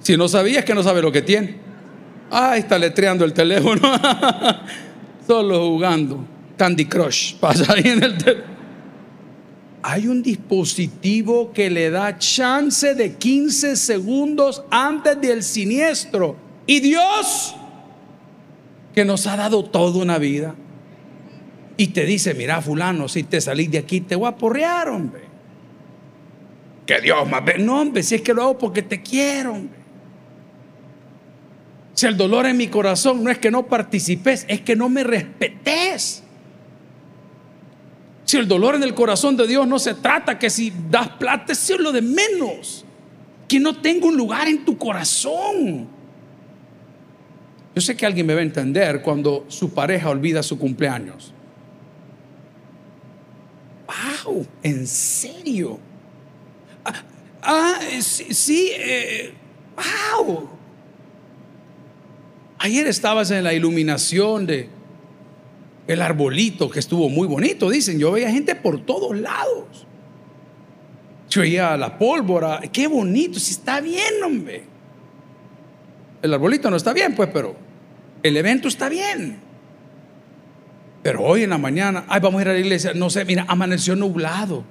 [0.00, 1.56] Si no sabías que no sabe lo que tiene.
[2.30, 3.80] Ay, está letreando el teléfono.
[5.26, 6.24] Solo jugando.
[6.56, 7.36] Candy Crush.
[7.36, 8.58] Pasa ahí en el teléfono.
[9.82, 16.36] Hay un dispositivo que le da chance de 15 segundos antes del siniestro.
[16.66, 17.54] Y Dios,
[18.94, 20.54] que nos ha dado toda una vida,
[21.80, 25.22] y te dice, mira fulano, si te salís de aquí te voy a porrear, hombre.
[26.84, 27.42] Que Dios más...
[27.60, 29.78] No, hombre, si es que lo hago porque te quiero, hombre.
[31.94, 35.04] Si el dolor en mi corazón no es que no participes, es que no me
[35.04, 36.24] respetes.
[38.24, 41.52] Si el dolor en el corazón de Dios no se trata que si das plata
[41.52, 42.84] es lo de menos.
[43.46, 45.86] Que no tengo un lugar en tu corazón.
[47.72, 51.34] Yo sé que alguien me va a entender cuando su pareja olvida su cumpleaños.
[54.62, 55.78] ¿En serio?
[56.84, 57.04] Ah,
[57.42, 59.34] ah sí, sí eh,
[60.16, 60.48] ¡Wow!
[62.58, 64.68] Ayer estabas en la iluminación de
[65.86, 67.98] el arbolito que estuvo muy bonito, dicen.
[67.98, 69.86] Yo veía gente por todos lados.
[71.30, 74.64] Yo veía la pólvora, qué bonito, si está bien, hombre.
[76.20, 77.54] El arbolito no está bien, pues, pero
[78.22, 79.47] el evento está bien.
[81.08, 83.46] Pero hoy en la mañana, ay, vamos a ir a la iglesia, no sé, mira,
[83.48, 84.62] amaneció nublado.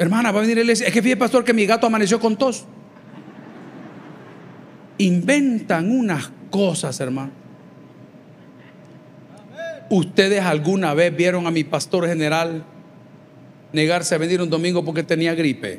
[0.00, 0.88] Hermana, va a venir a la iglesia.
[0.88, 2.64] Es que fíjate, pastor, que mi gato amaneció con tos
[4.98, 7.30] inventan unas cosas, hermano.
[9.90, 12.64] ¿Ustedes alguna vez vieron a mi pastor general
[13.72, 15.78] negarse a venir un domingo porque tenía gripe?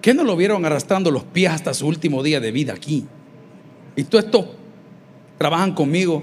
[0.00, 3.04] ¿Qué no lo vieron arrastrando los pies hasta su último día de vida aquí?
[3.96, 4.46] Y todos estos
[5.36, 6.22] trabajan conmigo,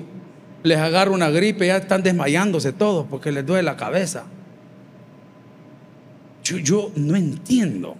[0.64, 4.26] les agarro una gripe, ya están desmayándose todos porque les duele la cabeza.
[6.44, 7.96] Yo, no entiendo.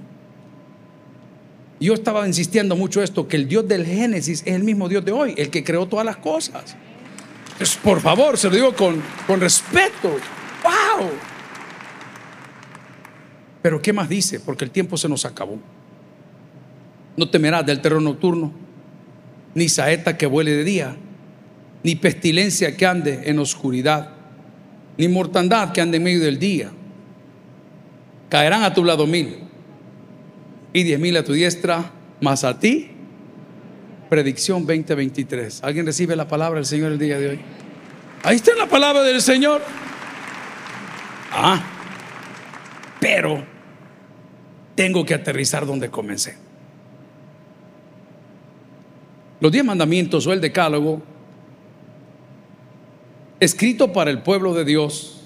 [1.80, 5.12] Yo estaba insistiendo mucho esto, que el Dios del Génesis es el mismo Dios de
[5.12, 6.76] hoy, el que creó todas las cosas.
[7.54, 10.10] Entonces, por favor, se lo digo con, con respeto.
[10.64, 11.10] ¡Wow!
[13.62, 14.40] Pero ¿qué más dice?
[14.40, 15.60] Porque el tiempo se nos acabó.
[17.18, 18.52] No temerás del terror nocturno,
[19.54, 20.96] ni saeta que vuele de día,
[21.84, 24.10] ni pestilencia que ande en oscuridad,
[24.98, 26.72] ni mortandad que ande en medio del día.
[28.30, 29.40] Caerán a tu lado mil
[30.74, 32.90] y diez mil a tu diestra, más a ti.
[34.10, 35.64] Predicción 2023.
[35.64, 37.40] ¿Alguien recibe la palabra del Señor el día de hoy?
[38.24, 39.62] Ahí está la palabra del Señor.
[41.32, 41.64] Ah,
[43.00, 43.44] pero
[44.76, 46.36] tengo que aterrizar donde comencé.
[49.40, 51.02] Los diez mandamientos o el decálogo,
[53.42, 55.18] escrito para el pueblo de Dios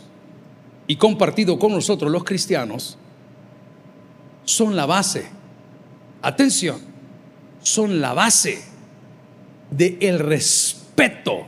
[0.87, 2.97] y compartido con nosotros los cristianos,
[4.45, 5.27] son la base,
[6.21, 6.79] atención,
[7.61, 8.63] son la base
[9.69, 11.47] del el respeto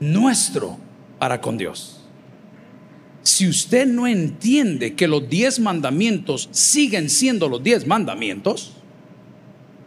[0.00, 0.76] nuestro
[1.20, 2.00] para con Dios.
[3.22, 8.72] Si usted no entiende que los diez mandamientos siguen siendo los diez mandamientos,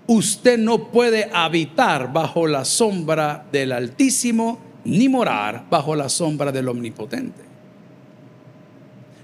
[0.07, 6.67] usted no puede habitar bajo la sombra del Altísimo ni morar bajo la sombra del
[6.67, 7.49] Omnipotente.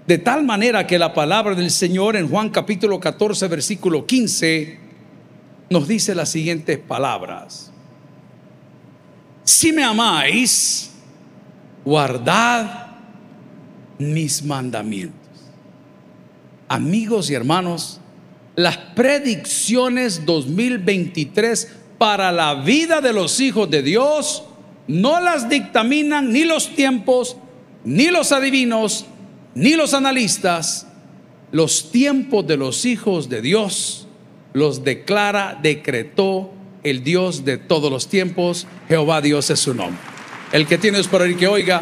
[0.07, 4.79] De tal manera que la palabra del Señor en Juan capítulo 14, versículo 15,
[5.69, 7.71] nos dice las siguientes palabras.
[9.43, 10.91] Si me amáis,
[11.83, 12.87] guardad
[13.97, 15.19] mis mandamientos.
[16.67, 17.99] Amigos y hermanos,
[18.55, 24.43] las predicciones 2023 para la vida de los hijos de Dios
[24.87, 27.37] no las dictaminan ni los tiempos,
[27.83, 29.05] ni los adivinos,
[29.53, 30.87] ni los analistas.
[31.51, 34.07] Los tiempos de los hijos de Dios
[34.53, 36.51] los declara, decretó
[36.83, 38.67] el Dios de todos los tiempos.
[38.87, 39.99] Jehová Dios es su nombre.
[40.51, 41.81] El que tienes por el que oiga,